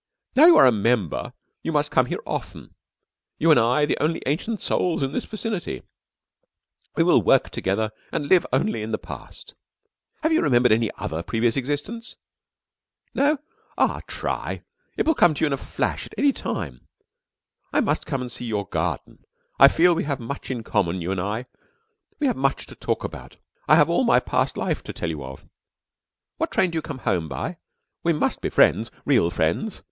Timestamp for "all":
23.87-24.03